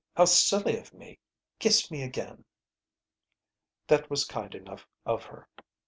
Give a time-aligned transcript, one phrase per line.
[0.17, 1.19] How silly of me!
[1.59, 2.43] Kiss me again."
[3.85, 5.47] That was kind enough of her.